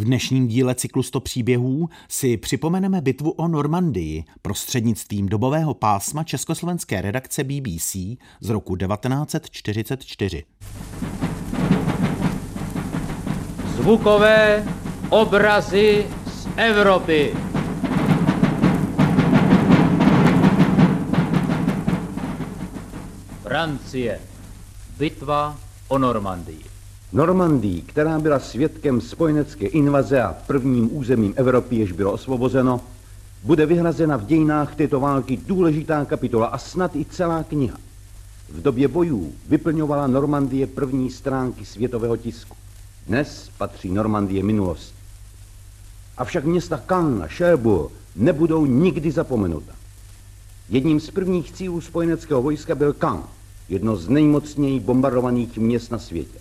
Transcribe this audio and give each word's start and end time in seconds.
V 0.00 0.04
dnešním 0.04 0.48
díle 0.48 0.74
cyklu 0.74 1.02
100 1.02 1.20
příběhů 1.20 1.88
si 2.08 2.36
připomeneme 2.36 3.00
bitvu 3.00 3.30
o 3.30 3.48
Normandii 3.48 4.24
prostřednictvím 4.42 5.28
dobového 5.28 5.74
pásma 5.74 6.24
československé 6.24 7.00
redakce 7.00 7.44
BBC 7.44 7.96
z 8.40 8.48
roku 8.48 8.76
1944. 8.76 10.44
Zvukové 13.66 14.64
obrazy 15.08 16.06
z 16.26 16.48
Evropy. 16.56 17.34
Francie. 23.42 24.20
Bitva 24.98 25.58
o 25.88 25.98
Normandii. 25.98 26.69
Normandii, 27.12 27.82
která 27.82 28.18
byla 28.18 28.38
svědkem 28.38 29.00
spojenecké 29.00 29.66
invaze 29.66 30.22
a 30.22 30.36
prvním 30.46 30.96
územím 30.96 31.34
Evropy, 31.36 31.76
jež 31.76 31.92
bylo 31.92 32.12
osvobozeno, 32.12 32.80
bude 33.42 33.66
vyhrazena 33.66 34.16
v 34.16 34.26
dějinách 34.26 34.74
této 34.74 35.00
války 35.00 35.36
důležitá 35.46 36.04
kapitola 36.04 36.46
a 36.46 36.58
snad 36.58 36.96
i 36.96 37.04
celá 37.04 37.42
kniha. 37.42 37.78
V 38.48 38.62
době 38.62 38.88
bojů 38.88 39.32
vyplňovala 39.48 40.06
Normandie 40.06 40.66
první 40.66 41.10
stránky 41.10 41.64
světového 41.64 42.16
tisku. 42.16 42.56
Dnes 43.06 43.50
patří 43.58 43.90
Normandie 43.90 44.42
minulosti. 44.42 44.94
Avšak 46.16 46.44
města 46.44 46.82
Cannes 46.88 47.22
a 47.22 47.26
Cherbourg 47.26 47.92
nebudou 48.16 48.66
nikdy 48.66 49.10
zapomenuta. 49.10 49.72
Jedním 50.68 51.00
z 51.00 51.10
prvních 51.10 51.52
cílů 51.52 51.80
spojeneckého 51.80 52.42
vojska 52.42 52.74
byl 52.74 52.92
Cannes, 52.92 53.26
jedno 53.68 53.96
z 53.96 54.08
nejmocněji 54.08 54.80
bombardovaných 54.80 55.58
měst 55.58 55.90
na 55.90 55.98
světě. 55.98 56.38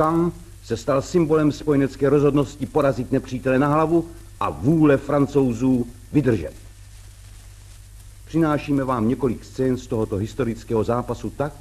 Cannes 0.00 0.32
se 0.62 0.76
stal 0.76 1.02
symbolem 1.02 1.52
spojenecké 1.52 2.08
rozhodnosti 2.08 2.66
porazit 2.66 3.12
nepřítele 3.12 3.58
na 3.58 3.68
hlavu 3.68 4.08
a 4.40 4.50
vůle 4.50 4.96
francouzů 4.96 5.86
vydržet. 6.12 6.52
Přinášíme 8.26 8.84
vám 8.84 9.08
několik 9.08 9.44
scén 9.44 9.76
z 9.76 9.86
tohoto 9.86 10.16
historického 10.16 10.84
zápasu 10.84 11.30
tak, 11.30 11.52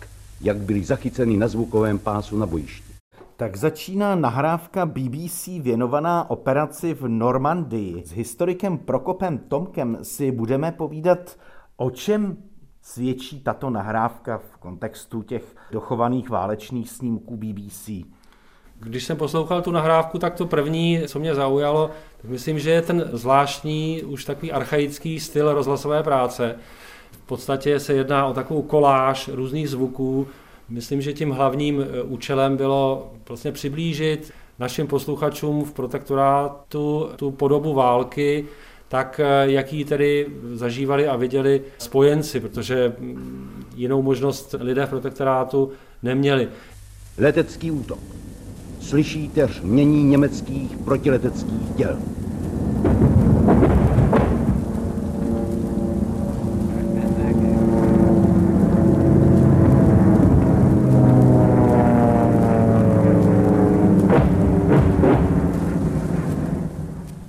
jak 0.42 0.58
byly 0.58 0.84
zachyceny 0.84 1.38
na 1.38 1.48
zvukovém 1.48 2.00
pásu 2.00 2.38
na 2.38 2.46
bojišti. 2.46 2.94
Tak 3.36 3.56
začíná 3.56 4.16
nahrávka 4.16 4.86
BBC 4.86 5.48
věnovaná 5.48 6.30
operaci 6.30 6.94
v 6.94 7.08
Normandii. 7.08 8.04
S 8.06 8.12
historikem 8.12 8.78
Prokopem 8.78 9.38
Tomkem 9.38 9.98
si 10.02 10.32
budeme 10.32 10.72
povídat, 10.72 11.38
o 11.78 11.90
čem 11.90 12.38
svědčí 12.82 13.44
tato 13.44 13.70
nahrávka 13.70 14.38
v 14.38 14.58
kontextu 14.58 15.22
těch 15.22 15.56
dochovaných 15.72 16.30
válečných 16.30 16.90
snímků 16.90 17.38
BBC. 17.38 17.90
Když 18.82 19.04
jsem 19.04 19.18
poslouchal 19.18 19.62
tu 19.62 19.72
nahrávku, 19.72 20.20
tak 20.20 20.36
to 20.36 20.46
první, 20.46 21.02
co 21.08 21.20
mě 21.20 21.36
zaujalo, 21.36 21.92
tak 22.22 22.32
myslím, 22.32 22.60
že 22.60 22.72
je 22.72 22.82
ten 22.82 23.10
zvláštní, 23.14 24.04
už 24.04 24.26
takový 24.26 24.52
archaický 24.52 25.20
styl 25.20 25.54
rozhlasové 25.54 26.04
práce. 26.04 26.56
V 27.12 27.28
podstatě 27.28 27.80
se 27.80 27.94
jedná 27.94 28.26
o 28.26 28.34
takovou 28.34 28.62
koláž 28.62 29.28
různých 29.28 29.70
zvuků. 29.70 30.28
Myslím, 30.70 31.02
že 31.02 31.14
tím 31.14 31.32
hlavním 31.32 31.82
e, 31.82 32.02
účelem 32.02 32.58
bylo 32.58 33.12
vlastně 33.28 33.52
přiblížit 33.52 34.32
našim 34.60 34.88
posluchačům 34.88 35.64
v 35.64 35.74
protektorátu 35.74 37.10
tu 37.16 37.32
podobu 37.32 37.74
války, 37.74 38.46
tak 38.88 39.20
e, 39.24 39.52
jaký 39.52 39.86
tedy 39.86 40.28
zažívali 40.54 41.08
a 41.08 41.16
viděli 41.16 41.62
spojenci, 41.78 42.40
protože 42.40 42.94
jinou 43.76 44.02
možnost 44.02 44.56
lidé 44.60 44.86
v 44.86 44.90
protektorátu 44.90 45.72
neměli. 46.04 46.48
Letecký 47.18 47.72
útok 47.72 48.00
slyšíte 48.80 49.48
řmění 49.48 50.04
německých 50.04 50.78
protileteckých 50.78 51.76
děl. 51.76 51.98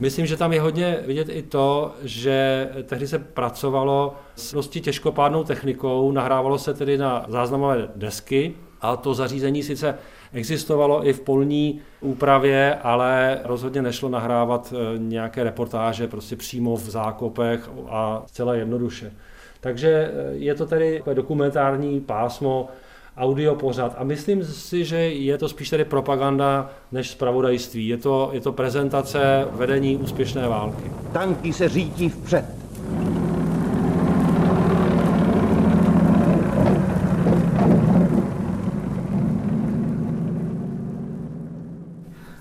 Myslím, 0.00 0.27
že 0.27 0.37
tam 0.37 0.53
je 0.53 0.61
hodně 0.61 0.99
vidět 1.06 1.28
i 1.28 1.43
to, 1.43 1.94
že 2.03 2.69
tehdy 2.84 3.09
se 3.09 3.19
pracovalo 3.19 4.17
s 4.37 4.55
dosti 4.55 4.81
těžkopádnou 4.81 5.44
technikou, 5.44 6.12
nahrávalo 6.12 6.59
se 6.59 6.75
tedy 6.75 6.99
na 6.99 7.25
záznamové 7.28 7.88
desky 7.97 8.55
a 8.81 8.97
to 8.97 9.15
zařízení 9.15 9.62
sice 9.62 9.94
existovalo 10.33 11.09
i 11.09 11.13
v 11.13 11.21
polní 11.21 11.81
úpravě, 12.01 12.75
ale 12.83 13.41
rozhodně 13.45 13.83
nešlo 13.83 14.09
nahrávat 14.09 14.75
eh, 14.77 14.99
nějaké 14.99 15.45
reportáže 15.45 16.09
prostě 16.09 16.37
přímo 16.37 16.77
v 16.77 16.91
zákopech 16.91 17.71
a 17.89 18.23
zcela 18.27 18.55
jednoduše. 18.55 19.13
Takže 19.61 19.89
eh, 19.89 20.33
je 20.33 20.55
to 20.55 20.67
tedy 20.67 21.03
dokumentární 21.15 22.01
pásmo, 22.01 22.69
audio 23.17 23.55
pořad 23.55 23.95
a 23.99 24.05
myslím 24.05 24.45
si, 24.45 24.85
že 24.85 24.97
je 24.99 25.39
to 25.39 25.49
spíš 25.49 25.71
tedy 25.71 25.85
propaganda 25.85 26.71
než 26.93 27.11
zpravodajství. 27.11 27.89
Je 27.89 27.97
to, 27.97 28.31
je 28.33 28.41
to 28.41 28.53
prezentace 28.53 29.47
vedení 29.51 29.97
úspěšné 29.97 30.49
války. 30.49 30.93
Tanky 31.12 31.53
se 31.53 31.69
řítí 31.69 32.09
vpřed. 32.09 32.59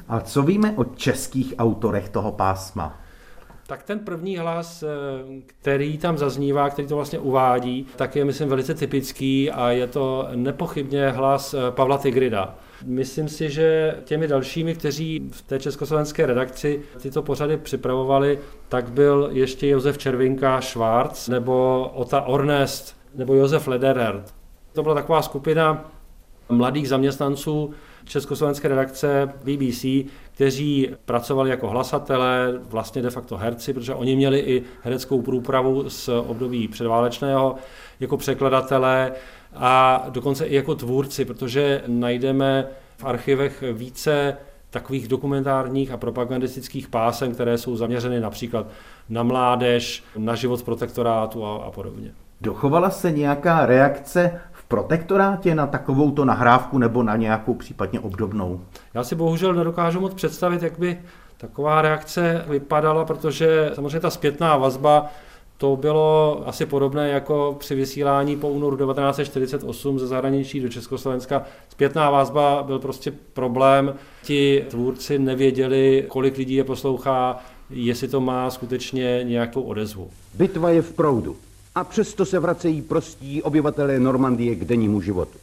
A 0.10 0.22
co 0.22 0.44
víme 0.44 0.74
o 0.76 0.84
českých 0.84 1.54
autorech 1.58 2.10
toho 2.10 2.32
pásma? 2.32 3.02
Tak 3.68 3.84
ten 3.84 4.00
první 4.00 4.38
hlas, 4.38 4.84
eh, 4.84 4.88
který 5.46 5.98
tam 5.98 6.18
zaznívá, 6.18 6.70
který 6.70 6.88
to 6.88 6.96
vlastně 6.96 7.20
uvádí, 7.20 7.88
tak 7.96 8.16
je, 8.16 8.26
myslím, 8.26 8.50
velice 8.50 8.74
typický 8.74 9.52
a 9.52 9.70
je 9.70 9.88
to 9.88 10.28
nepochybně 10.36 11.10
hlas 11.10 11.54
eh, 11.54 11.58
Pavla 11.72 11.98
Tigrida. 11.98 12.56
Myslím 12.86 13.30
si, 13.30 13.50
že 13.50 13.96
těmi 14.04 14.28
dalšími, 14.28 14.76
kteří 14.76 15.30
v 15.32 15.42
té 15.42 15.60
československé 15.60 16.26
redakci 16.26 16.82
tyto 17.02 17.22
pořady 17.22 17.58
připravovali, 17.58 18.40
tak 18.70 18.92
byl 18.92 19.30
ještě 19.32 19.68
Josef 19.68 19.98
Červinka 19.98 20.62
Schwarz 20.62 21.28
nebo 21.28 21.88
Ota 21.96 22.22
Ornest 22.22 22.98
nebo 23.16 23.34
Josef 23.34 23.68
Lederer. 23.68 24.24
To 24.74 24.84
byla 24.84 24.96
taková 24.96 25.22
skupina 25.22 25.92
mladých 26.50 26.90
zaměstnanců 26.90 27.74
československé 28.06 28.68
redakce 28.68 29.34
BBC, 29.44 29.86
kteří 30.34 30.90
pracovali 31.06 31.50
jako 31.50 31.70
hlasatelé, 31.70 32.54
vlastně 32.60 33.02
de 33.02 33.10
facto 33.10 33.38
herci, 33.38 33.74
protože 33.74 33.94
oni 33.94 34.16
měli 34.16 34.40
i 34.40 34.64
hereckou 34.82 35.22
průpravu 35.22 35.90
z 35.90 36.10
období 36.10 36.68
předválečného, 36.68 37.56
jako 38.00 38.18
překladatelé 38.18 39.12
a 39.56 40.06
dokonce 40.10 40.46
i 40.46 40.56
jako 40.56 40.76
tvůrci, 40.76 41.26
protože 41.26 41.84
najdeme 41.88 42.68
v 42.98 43.06
archivech 43.06 43.64
více 43.74 44.38
takových 44.70 45.08
dokumentárních 45.08 45.92
a 45.92 45.98
propagandistických 45.98 46.88
pásem, 46.88 47.34
které 47.34 47.58
jsou 47.58 47.76
zaměřeny 47.76 48.20
například 48.20 48.68
na 49.10 49.24
mládež, 49.24 50.04
na 50.18 50.36
život 50.36 50.64
protektorátu 50.64 51.46
a, 51.46 51.56
a 51.56 51.72
podobně. 51.72 52.12
Dochovala 52.42 52.90
se 52.90 53.12
nějaká 53.12 53.66
reakce 53.66 54.42
protektorátě 54.70 55.56
na 55.56 55.68
takovouto 55.68 56.26
nahrávku 56.26 56.78
nebo 56.78 57.04
na 57.04 57.16
nějakou 57.16 57.54
případně 57.54 58.00
obdobnou? 58.00 58.62
Já 58.94 59.04
si 59.04 59.16
bohužel 59.16 59.54
nedokážu 59.54 60.00
moc 60.00 60.14
představit, 60.14 60.64
jak 60.64 60.80
by 60.80 60.98
taková 61.38 61.82
reakce 61.82 62.46
vypadala, 62.48 63.06
protože 63.06 63.72
samozřejmě 63.74 64.00
ta 64.00 64.10
zpětná 64.10 64.58
vazba 64.58 65.10
to 65.58 65.76
bylo 65.76 66.42
asi 66.46 66.66
podobné 66.66 67.10
jako 67.10 67.56
při 67.60 67.76
vysílání 67.76 68.38
po 68.38 68.50
únoru 68.50 68.78
1948 68.78 70.00
ze 70.00 70.08
zahraničí 70.08 70.60
do 70.60 70.70
Československa. 70.70 71.44
Zpětná 71.70 72.10
vazba 72.10 72.64
byl 72.64 72.80
prostě 72.80 73.12
problém. 73.34 73.94
Ti 74.24 74.66
tvůrci 74.70 75.20
nevěděli, 75.20 76.06
kolik 76.08 76.38
lidí 76.38 76.54
je 76.54 76.64
poslouchá, 76.64 77.40
jestli 77.70 78.08
to 78.08 78.22
má 78.22 78.50
skutečně 78.50 79.24
nějakou 79.24 79.62
odezvu. 79.62 80.10
Bitva 80.34 80.70
je 80.70 80.82
v 80.82 80.94
proudu 80.94 81.36
a 81.76 81.84
přesto 81.84 82.26
se 82.26 82.40
vracejí 82.40 82.82
prostí 82.82 83.44
obyvatelé 83.44 84.00
Normandie 84.00 84.56
k 84.56 84.66
dennímu 84.66 85.02
životu. 85.02 85.38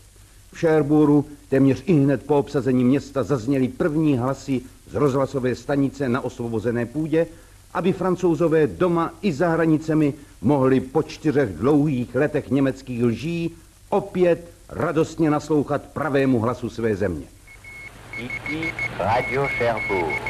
V 0.52 0.58
Cherbourgu 0.58 1.24
téměř 1.48 1.82
i 1.86 1.92
hned 1.92 2.26
po 2.26 2.38
obsazení 2.38 2.84
města 2.84 3.22
zazněly 3.22 3.68
první 3.68 4.18
hlasy 4.18 4.60
z 4.90 4.94
rozhlasové 4.94 5.54
stanice 5.54 6.08
na 6.08 6.20
osvobozené 6.20 6.86
půdě, 6.86 7.26
aby 7.74 7.92
francouzové 7.92 8.66
doma 8.66 9.14
i 9.22 9.32
za 9.32 9.48
hranicemi 9.48 10.14
mohli 10.42 10.80
po 10.80 11.02
čtyřech 11.02 11.48
dlouhých 11.48 12.14
letech 12.14 12.50
německých 12.50 13.04
lží 13.04 13.54
opět 13.88 14.50
radostně 14.68 15.30
naslouchat 15.30 15.82
pravému 15.82 16.40
hlasu 16.40 16.70
své 16.70 16.96
země. 16.96 17.26
Ici 18.18 18.72
Radio 18.98 19.46
Cherbourg, 19.58 20.22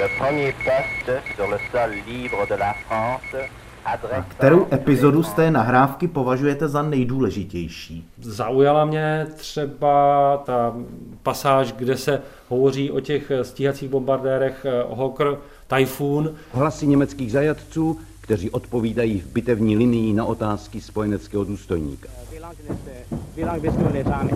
le 0.00 0.08
premier 0.18 0.54
poste 0.54 1.22
sur 1.36 1.48
le 1.48 1.58
sol 1.72 1.90
libre 2.06 2.46
de 2.48 2.56
la 2.56 2.74
France 2.88 3.48
A 3.86 4.22
kterou 4.28 4.66
epizodu 4.72 5.22
z 5.22 5.32
té 5.32 5.50
nahrávky 5.50 6.08
považujete 6.08 6.68
za 6.68 6.82
nejdůležitější? 6.82 8.08
Zaujala 8.22 8.84
mě 8.84 9.26
třeba 9.36 10.36
ta 10.46 10.76
pasáž, 11.22 11.72
kde 11.72 11.96
se 11.96 12.22
hovoří 12.48 12.90
o 12.90 13.00
těch 13.00 13.32
stíhacích 13.42 13.90
bombardérech 13.90 14.66
Hawker 14.96 15.36
Typhoon. 15.76 16.30
Hlasy 16.52 16.86
německých 16.86 17.32
zajatců, 17.32 17.98
kteří 18.20 18.50
odpovídají 18.50 19.20
v 19.20 19.26
bitevní 19.26 19.76
linii 19.76 20.12
na 20.12 20.24
otázky 20.24 20.80
spojeneckého 20.80 21.44
důstojníka. 21.44 22.08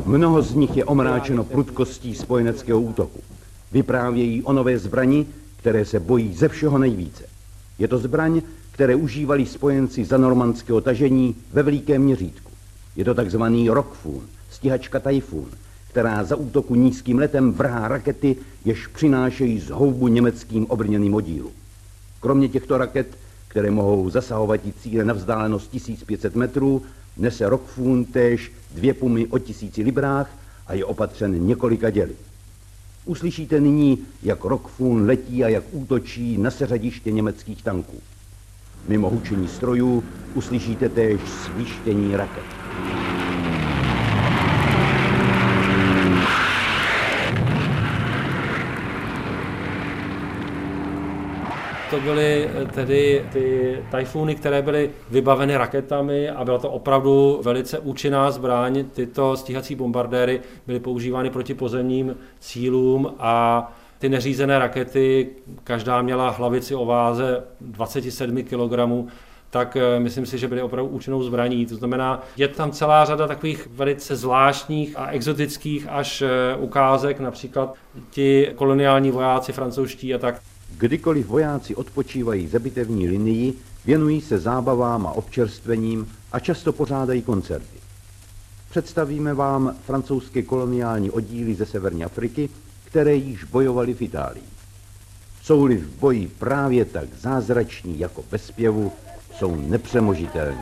Mnoho 0.05 0.43
z 0.43 0.55
nich 0.55 0.77
je 0.77 0.85
omráčeno 0.85 1.45
prudkostí 1.45 2.15
spojeneckého 2.15 2.81
útoku. 2.81 3.21
Vyprávějí 3.73 4.43
o 4.43 4.53
nové 4.53 4.79
zbrani, 4.79 5.27
které 5.57 5.85
se 5.85 6.01
bojí 6.01 6.35
ze 6.35 6.49
všeho 6.49 6.79
nejvíce. 6.79 7.25
Je 7.79 7.89
to 7.89 7.99
zbraň, 7.99 8.43
které 8.81 8.95
užívali 8.97 9.47
spojenci 9.47 10.05
za 10.05 10.17
normandského 10.17 10.81
tažení 10.81 11.37
ve 11.53 11.63
velikém 11.63 12.03
měřítku. 12.03 12.53
Je 12.97 13.05
to 13.05 13.15
takzvaný 13.15 13.69
Rockfun, 13.69 14.23
stíhačka 14.51 15.01
Typhoon, 15.01 15.47
která 15.91 16.25
za 16.25 16.37
útoku 16.37 16.75
nízkým 16.75 17.19
letem 17.19 17.53
vrhá 17.53 17.89
rakety, 17.89 18.37
jež 18.65 18.87
přinášejí 18.87 19.61
zhoubu 19.61 20.09
německým 20.09 20.67
obrněným 20.67 21.15
oddílu. 21.15 21.53
Kromě 22.21 22.49
těchto 22.49 22.79
raket, 22.79 23.19
které 23.49 23.71
mohou 23.71 24.11
zasahovat 24.11 24.67
i 24.67 24.73
cíle 24.73 25.05
na 25.05 25.15
vzdálenost 25.15 25.71
1500 25.71 26.37
metrů, 26.37 26.83
nese 27.17 27.49
Rockfun 27.49 28.05
též 28.05 28.53
dvě 28.75 28.95
pumy 28.95 29.27
o 29.27 29.39
tisíci 29.39 29.83
librách 29.83 30.31
a 30.67 30.75
je 30.75 30.85
opatřen 30.85 31.47
několika 31.47 31.91
děly. 31.91 32.15
Uslyšíte 33.05 33.61
nyní, 33.61 33.99
jak 34.23 34.45
Rockfun 34.45 35.07
letí 35.07 35.45
a 35.45 35.49
jak 35.49 35.65
útočí 35.73 36.39
na 36.39 36.51
seřadiště 36.51 37.13
německých 37.13 37.63
tanků. 37.63 37.97
Mimo 38.89 39.11
hučení 39.11 39.49
strojů 39.49 40.05
uslyšíte 40.35 40.89
též 40.89 41.21
svištění 41.21 42.17
raket. 42.17 42.45
To 51.91 52.01
byly 52.01 52.49
eh, 52.55 52.67
tedy 52.67 53.25
ty 53.33 53.79
tajfuny, 53.91 54.35
které 54.35 54.63
byly 54.63 54.91
vybaveny 55.11 55.57
raketami 55.57 56.31
a 56.31 56.45
byla 56.45 56.59
to 56.59 56.71
opravdu 56.71 57.41
velice 57.43 57.79
účinná 57.79 58.31
zbraň. 58.31 58.85
Tyto 58.93 59.37
stíhací 59.37 59.75
bombardéry 59.75 60.41
byly 60.67 60.81
používány 60.81 61.31
proti 61.31 61.55
pozemním 61.55 62.17
cílům 62.41 63.15
a 63.19 63.73
ty 64.01 64.09
neřízené 64.09 64.59
rakety, 64.59 65.29
každá 65.65 66.03
měla 66.03 66.31
hlavici 66.31 66.75
o 66.75 66.85
váze 66.85 67.43
27 67.61 68.43
kg, 68.43 69.11
tak 69.51 69.77
eh, 69.77 70.01
myslím 70.01 70.27
si, 70.27 70.39
že 70.39 70.49
byly 70.49 70.63
opravdu 70.63 70.91
účinnou 70.91 71.23
zbraní. 71.23 71.67
To 71.67 71.77
znamená, 71.77 72.23
je 72.37 72.49
tam 72.49 72.71
celá 72.73 73.05
řada 73.05 73.27
takových 73.27 73.69
velice 73.73 74.17
zvláštních 74.17 74.99
a 74.99 75.07
exotických 75.07 75.87
až 75.89 76.23
eh, 76.23 76.57
ukázek, 76.57 77.21
například 77.21 77.75
ti 78.11 78.53
koloniální 78.55 79.11
vojáci 79.11 79.53
francouzští 79.53 80.15
a 80.15 80.19
tak. 80.19 80.41
Kdykoliv 80.79 81.27
vojáci 81.27 81.75
odpočívají 81.75 82.47
za 82.47 82.59
bitevní 82.59 83.09
linii, 83.09 83.53
věnují 83.85 84.21
se 84.21 84.39
zábavám 84.39 85.07
a 85.07 85.13
občerstvením 85.13 86.09
a 86.33 86.39
často 86.41 86.73
pořádají 86.73 87.23
koncerty. 87.23 87.81
Představíme 88.71 89.35
vám 89.35 89.75
francouzské 89.87 90.43
koloniální 90.43 91.11
oddíly 91.11 91.55
ze 91.55 91.67
severní 91.67 92.05
Afriky, 92.05 92.49
které 92.91 93.15
již 93.15 93.45
bojovali 93.45 93.95
v 93.95 94.03
Itálii. 94.03 94.43
Jsou-li 95.43 95.77
v 95.77 95.99
boji 96.01 96.29
právě 96.29 96.85
tak 96.85 97.09
zázrační 97.21 97.99
jako 97.99 98.25
ve 98.31 98.39
zpěvu, 98.39 98.93
jsou 99.35 99.57
nepřemožitelní. 99.57 100.59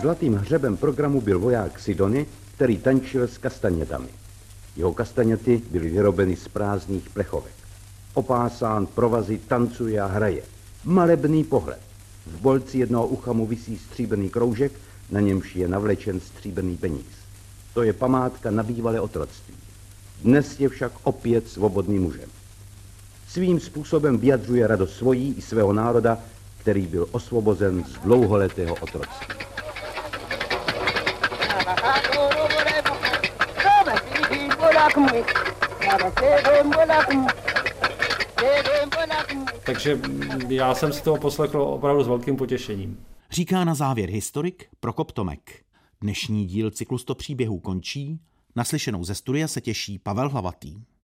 Zlatým 0.00 0.34
hřebem 0.34 0.76
programu 0.76 1.20
byl 1.20 1.38
voják 1.38 1.80
Sidony, 1.80 2.26
který 2.54 2.78
tančil 2.78 3.28
s 3.28 3.38
kastanětami. 3.38 4.08
Jeho 4.76 4.94
kastaněty 4.94 5.62
byly 5.70 5.88
vyrobeny 5.88 6.36
z 6.36 6.48
prázdných 6.48 7.10
plechovek. 7.10 7.63
Opásán 8.14 8.86
provazy 8.86 9.38
tancuje 9.38 10.00
a 10.00 10.06
hraje. 10.06 10.42
Malebný 10.84 11.44
pohled. 11.44 11.80
V 12.26 12.40
bolci 12.40 12.78
jednoho 12.78 13.06
ucha 13.06 13.32
mu 13.32 13.46
visí 13.46 13.78
stříbrný 13.78 14.30
kroužek, 14.30 14.72
na 15.10 15.20
němž 15.20 15.56
je 15.56 15.68
navlečen 15.68 16.20
stříbrný 16.20 16.76
peníz. 16.76 17.06
To 17.74 17.82
je 17.82 17.92
památka 17.92 18.50
na 18.50 18.62
bývalé 18.62 19.00
otroctví. 19.00 19.54
Dnes 20.22 20.60
je 20.60 20.68
však 20.68 20.92
opět 21.02 21.48
svobodným 21.48 22.02
mužem. 22.02 22.28
Svým 23.28 23.60
způsobem 23.60 24.18
vyjadřuje 24.18 24.66
radost 24.66 24.96
svojí 24.96 25.34
i 25.38 25.42
svého 25.42 25.72
národa, 25.72 26.18
který 26.58 26.86
byl 26.86 27.08
osvobozen 27.12 27.84
z 27.84 27.98
dlouholetého 27.98 28.74
otroctví. 28.74 29.34
Takže 39.66 40.00
já 40.48 40.74
jsem 40.74 40.92
si 40.92 41.02
toho 41.02 41.16
poslechl 41.16 41.60
opravdu 41.62 42.04
s 42.04 42.08
velkým 42.08 42.36
potěšením. 42.36 43.04
Říká 43.30 43.64
na 43.64 43.74
závěr 43.74 44.10
historik 44.10 44.66
Prokop 44.80 45.12
Tomek. 45.12 45.64
Dnešní 46.00 46.46
díl 46.46 46.70
cyklu 46.70 46.98
100 46.98 47.14
příběhů 47.14 47.58
končí. 47.58 48.20
Naslyšenou 48.56 49.04
ze 49.04 49.14
studia 49.14 49.48
se 49.48 49.60
těší 49.60 49.98
Pavel 49.98 50.28
Hlavatý. 50.28 50.76